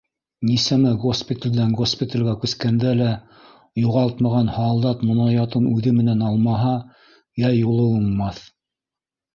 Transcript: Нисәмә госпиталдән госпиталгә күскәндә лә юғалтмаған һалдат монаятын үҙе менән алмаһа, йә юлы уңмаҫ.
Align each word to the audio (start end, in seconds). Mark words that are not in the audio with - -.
Нисәмә 0.51 0.93
госпиталдән 1.03 1.75
госпиталгә 1.81 2.33
күскәндә 2.45 2.93
лә 3.01 3.11
юғалтмаған 3.83 4.51
һалдат 4.57 5.07
монаятын 5.11 5.69
үҙе 5.77 5.97
менән 6.03 6.27
алмаһа, 6.33 6.77
йә 7.45 7.57
юлы 7.61 7.87
уңмаҫ. 8.03 8.47